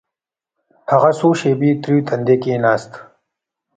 [0.91, 2.91] هغه څو شېبې تريو تندى کښېناست.